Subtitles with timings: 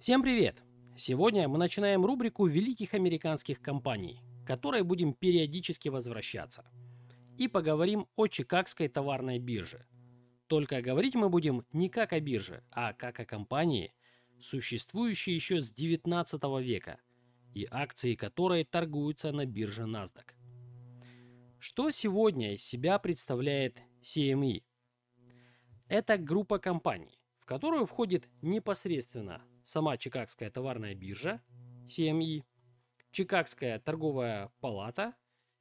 [0.00, 0.56] Всем привет!
[0.96, 6.64] Сегодня мы начинаем рубрику великих американских компаний, к которой будем периодически возвращаться.
[7.36, 9.86] И поговорим о Чикагской товарной бирже.
[10.46, 13.92] Только говорить мы будем не как о бирже, а как о компании,
[14.40, 16.98] существующей еще с 19 века,
[17.52, 20.32] и акции которой торгуются на бирже NASDAQ.
[21.58, 24.62] Что сегодня из себя представляет CME?
[25.88, 31.42] Это группа компаний, в которую входит непосредственно сама Чикагская товарная биржа
[31.86, 32.44] CME,
[33.10, 35.14] Чикагская торговая палата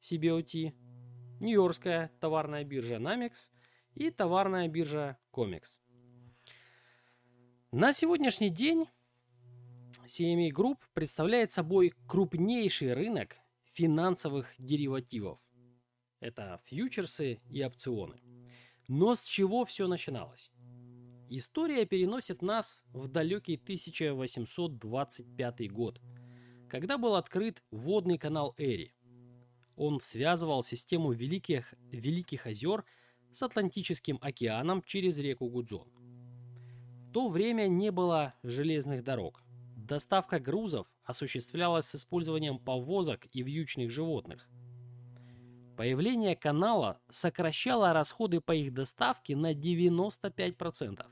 [0.00, 0.74] CBOT,
[1.40, 3.50] Нью-Йоркская товарная биржа NAMEX
[3.94, 5.80] и товарная биржа COMEX.
[7.72, 8.86] На сегодняшний день
[10.06, 13.36] CME Group представляет собой крупнейший рынок
[13.72, 15.38] финансовых деривативов.
[16.20, 18.20] Это фьючерсы и опционы.
[18.88, 20.50] Но с чего все начиналось?
[21.28, 26.00] История переносит нас в далекий 1825 год,
[26.68, 28.94] когда был открыт водный канал Эри.
[29.74, 32.84] Он связывал систему Великих, Великих озер
[33.32, 35.88] с Атлантическим океаном через реку Гудзон.
[37.08, 39.42] В то время не было железных дорог.
[39.76, 44.48] Доставка грузов осуществлялась с использованием повозок и вьючных животных.
[45.76, 51.04] Появление канала сокращало расходы по их доставке на 95%.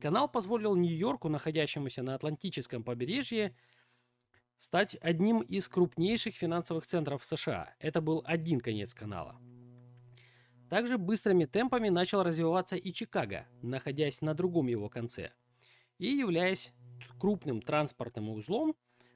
[0.00, 3.56] Канал позволил Нью-Йорку, находящемуся на Атлантическом побережье,
[4.58, 7.74] стать одним из крупнейших финансовых центров США.
[7.78, 9.40] Это был один конец канала.
[10.68, 15.32] Также быстрыми темпами начал развиваться и Чикаго, находясь на другом его конце.
[15.98, 16.72] И являясь
[17.18, 18.74] крупным транспортным узлом,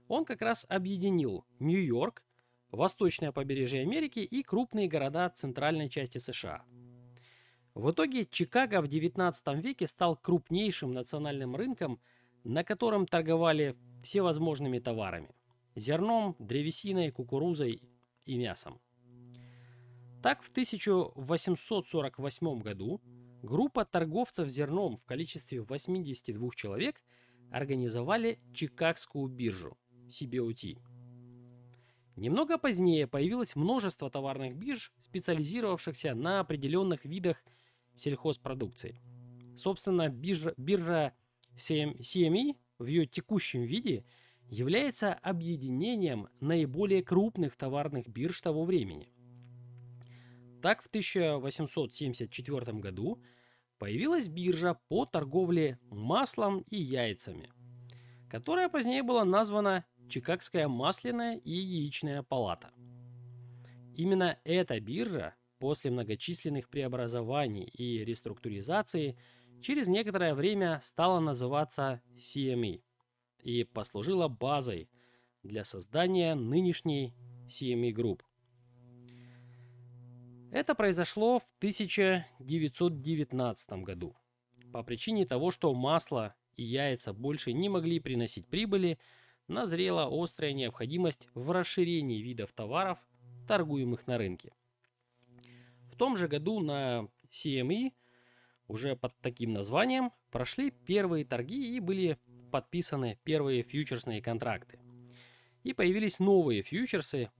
[0.08, 2.22] он как раз объединил Нью-Йорк,
[2.70, 6.64] восточное побережье Америки и крупные города центральной части США.
[7.74, 12.00] В итоге Чикаго в 19 веке стал крупнейшим национальным рынком,
[12.42, 15.30] на котором торговали всевозможными товарами–
[15.76, 17.82] зерном, древесиной, кукурузой
[18.24, 18.80] и мясом.
[20.22, 23.00] Так, в 1848 году
[23.42, 27.02] группа торговцев зерном в количестве 82 человек
[27.50, 29.78] организовали Чикагскую биржу–
[30.08, 30.78] CBOT–
[32.20, 37.42] Немного позднее появилось множество товарных бирж, специализировавшихся на определенных видах
[38.00, 39.00] сельхозпродукции.
[39.56, 41.12] Собственно, биржа, биржа
[41.56, 44.04] CME в ее текущем виде
[44.48, 49.12] является объединением наиболее крупных товарных бирж того времени.
[50.62, 53.22] Так, в 1874 году
[53.78, 57.50] появилась биржа по торговле маслом и яйцами,
[58.28, 62.72] которая позднее была названа Чикагская масляная и яичная палата.
[63.94, 69.16] Именно эта биржа после многочисленных преобразований и реструктуризации
[69.62, 72.82] через некоторое время стала называться CME
[73.44, 74.90] и послужила базой
[75.44, 77.14] для создания нынешней
[77.46, 78.22] CME Group.
[80.50, 84.16] Это произошло в 1919 году
[84.72, 88.98] по причине того, что масло и яйца больше не могли приносить прибыли–
[89.50, 92.98] назрела острая необходимость в расширении видов товаров,
[93.46, 94.54] торгуемых на рынке.
[96.00, 97.92] Том же году на CME
[98.68, 102.18] уже под таким названием прошли первые торги и были
[102.50, 104.78] подписаны первые фьючерсные контракты.
[105.62, 107.30] И появились новые фьючерсы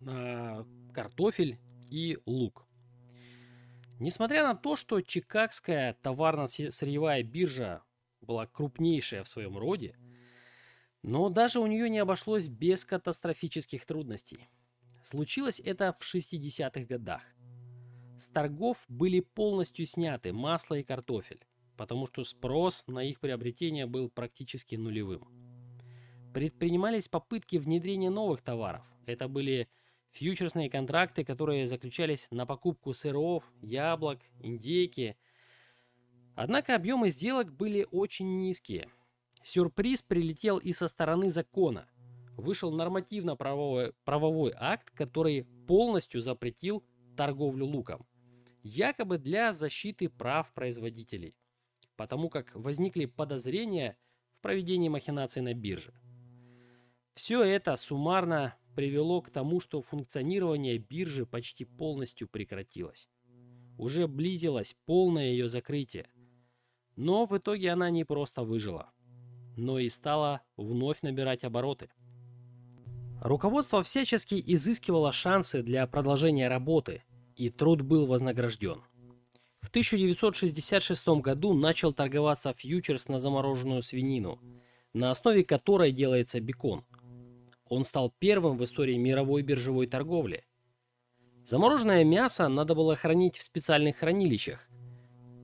[0.00, 1.60] на картофель
[1.90, 2.66] и лук.
[4.00, 7.84] Несмотря на то, что Чикагская товарно-сырьевая биржа
[8.20, 9.96] была крупнейшая в своем роде,
[11.02, 14.48] но даже у нее не обошлось без катастрофических трудностей.
[15.04, 17.22] Случилось это в 60-х годах.
[18.18, 21.44] С торгов были полностью сняты масло и картофель,
[21.76, 25.26] потому что спрос на их приобретение был практически нулевым.
[26.32, 28.86] Предпринимались попытки внедрения новых товаров.
[29.06, 29.68] Это были
[30.12, 35.16] фьючерсные контракты, которые заключались на покупку сыров, яблок, индейки.
[36.34, 38.88] Однако объемы сделок были очень низкие–
[39.44, 41.86] Сюрприз прилетел и со стороны закона.
[42.36, 46.82] Вышел нормативно-правовой правовой акт, который полностью запретил
[47.14, 48.06] торговлю луком.
[48.62, 51.36] Якобы для защиты прав производителей.
[51.96, 53.96] Потому как возникли подозрения
[54.32, 55.92] в проведении махинаций на бирже.
[57.14, 63.08] Все это суммарно привело к тому, что функционирование биржи почти полностью прекратилось.
[63.78, 66.08] Уже близилось полное ее закрытие.
[66.96, 68.94] Но в итоге она не просто выжила
[69.56, 71.90] но и стала вновь набирать обороты.
[73.20, 77.02] Руководство всячески изыскивало шансы для продолжения работы,
[77.36, 78.82] и труд был вознагражден.
[79.60, 84.38] В 1966 году начал торговаться фьючерс на замороженную свинину,
[84.92, 86.84] на основе которой делается бекон.
[87.68, 90.44] Он стал первым в истории мировой биржевой торговли.
[91.44, 94.68] Замороженное мясо надо было хранить в специальных хранилищах.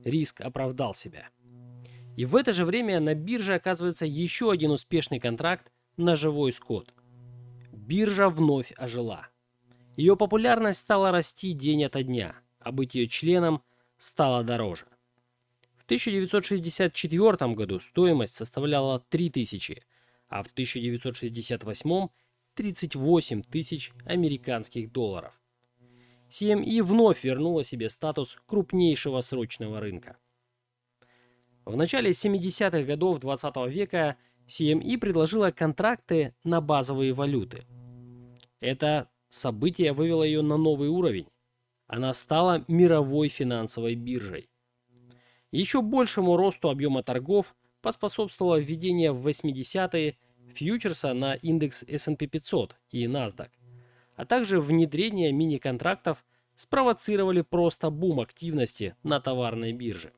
[0.03, 1.29] Риск оправдал себя.
[2.15, 6.93] И в это же время на бирже оказывается еще один успешный контракт на живой скот.
[7.91, 9.27] Биржа вновь ожила.
[9.97, 13.61] Ее популярность стала расти день ото дня, а быть ее членом
[13.97, 14.85] стало дороже.
[15.75, 19.83] В 1964 году стоимость составляла 3000,
[20.29, 22.07] а в 1968–
[22.55, 25.33] 38 тысяч американских долларов.
[26.29, 30.15] CME вновь вернула себе статус крупнейшего срочного рынка.
[31.65, 34.15] В начале 70-х годов 20 -го века
[34.47, 37.65] CME предложила контракты на базовые валюты.
[38.61, 41.27] Это событие вывело ее на новый уровень.
[41.87, 44.49] Она стала мировой финансовой биржей.
[45.51, 50.17] Еще большему росту объема торгов поспособствовало введение в 80-е
[50.53, 53.49] фьючерса на индекс S&P 500 и NASDAQ,
[54.15, 56.23] а также внедрение мини-контрактов
[56.55, 60.13] спровоцировали просто бум активности на товарной бирже.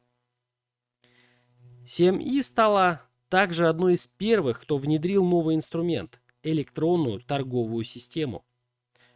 [1.86, 8.46] CME стала также одной из первых, кто внедрил новый инструмент– электронную торговую систему.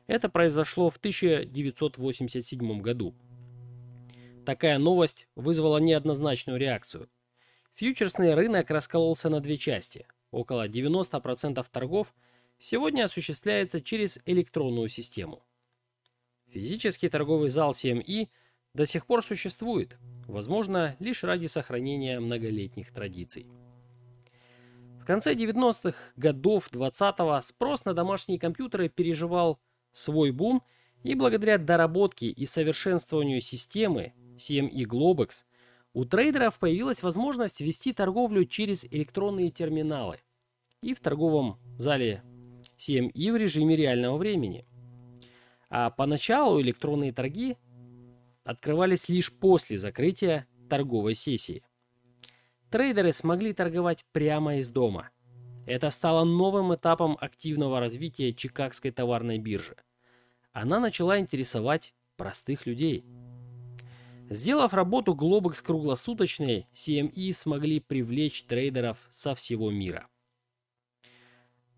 [0.08, 3.14] Это произошло в 1987 году.
[4.46, 7.10] Такая новость вызвала неоднозначную реакцию.
[7.74, 10.08] Фьючерсный рынок раскололся на две части.
[10.32, 12.14] Около 90% торгов
[12.58, 15.44] сегодня осуществляется через электронную систему.
[16.48, 18.30] Физический торговый зал CME
[18.74, 19.98] до сих пор существует,
[20.28, 23.48] возможно, лишь ради сохранения многолетних традиций.
[25.08, 29.58] Конце 90-х годов 20-го спрос на домашние компьютеры переживал
[29.94, 30.64] свой бум,
[31.02, 35.46] и благодаря доработке и совершенствованию системы CME Globex
[35.94, 40.18] у трейдеров появилась возможность вести торговлю через электронные терминалы
[40.82, 42.22] и в торговом зале
[42.78, 44.68] CME в режиме реального времени.
[45.70, 47.56] А поначалу электронные торги
[48.44, 51.64] открывались лишь после закрытия торговой сессии.
[52.70, 55.10] Трейдеры смогли торговать прямо из дома.
[55.66, 59.78] Это стало новым этапом активного развития Чикагской товарной биржи.
[60.52, 63.06] Она начала интересовать простых людей.
[64.30, 70.08] Сделав работу Globex круглосуточной, CME смогли привлечь трейдеров со всего мира.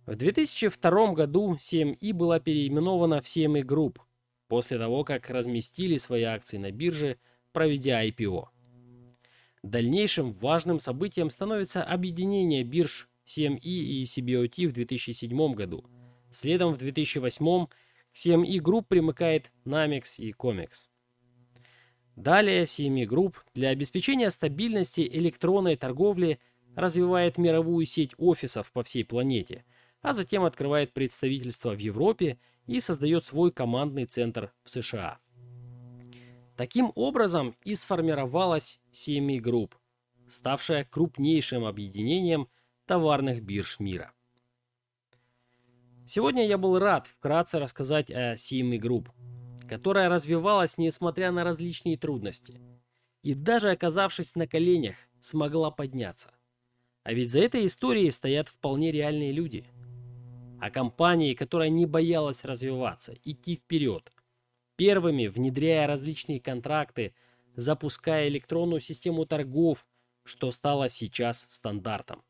[0.08, 3.98] В 2002 году CME была переименована в CME Group
[4.48, 7.20] после того, как разместили свои акции на бирже,
[7.52, 8.48] проведя IPO.
[9.64, 15.86] Дальнейшим важным событием становится объединение бирж CME и CBOT в 2007 году.
[16.32, 17.76] Следом в 2008 к
[18.16, 20.90] CME Group примыкает Namex и Comex.
[22.16, 26.40] Далее CME Group для обеспечения стабильности электронной торговли
[26.76, 29.66] развивает мировую сеть офисов по всей планете,
[30.02, 35.20] а затем открывает представительство в Европе и создает свой командный центр в США.
[36.60, 39.76] Таким образом и сформировалась CME Group,
[40.28, 42.50] ставшая крупнейшим объединением
[42.86, 44.12] товарных бирж мира.
[46.06, 49.08] Сегодня я был рад вкратце рассказать о CME Group,
[49.70, 52.60] которая развивалась несмотря на различные трудности
[53.24, 56.34] и даже оказавшись на коленях, смогла подняться.
[57.04, 59.66] А ведь за этой историей стоят вполне реальные люди–
[60.60, 64.12] о компании, которая не боялась развиваться, идти вперед,
[64.80, 67.14] первыми внедряя различные контракты,
[67.56, 69.86] запуская электронную систему торгов,
[70.24, 72.24] что стало сейчас стандартом.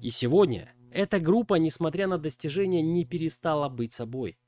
[0.00, 4.38] И сегодня эта группа, несмотря на достижения, не перестала быть собой.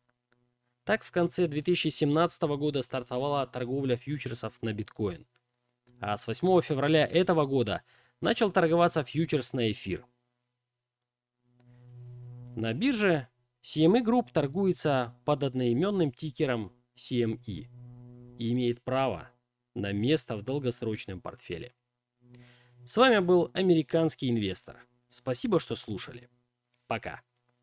[0.85, 5.26] Так в конце 2017 года стартовала торговля фьючерсов на биткоин.
[6.00, 7.82] А с 8 февраля этого года
[8.20, 10.06] начал торговаться фьючерс на эфир–
[12.58, 13.28] на бирже
[13.68, 17.68] CME Group торгуется под одноименным тикером CME
[18.38, 19.30] и имеет право
[19.75, 21.75] на место в долгосрочном портфеле.
[22.87, 24.87] С вами был американский инвестор.
[25.10, 26.30] Спасибо, что слушали.
[26.87, 27.20] Пока.